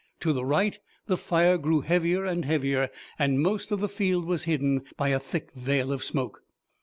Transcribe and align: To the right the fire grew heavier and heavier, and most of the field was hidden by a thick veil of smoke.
To 0.21 0.33
the 0.33 0.43
right 0.43 0.79
the 1.05 1.15
fire 1.15 1.59
grew 1.59 1.81
heavier 1.81 2.25
and 2.25 2.43
heavier, 2.43 2.89
and 3.19 3.39
most 3.39 3.71
of 3.71 3.81
the 3.81 3.87
field 3.87 4.25
was 4.25 4.45
hidden 4.45 4.81
by 4.97 5.09
a 5.09 5.19
thick 5.19 5.51
veil 5.53 5.91
of 5.91 6.03
smoke. 6.03 6.41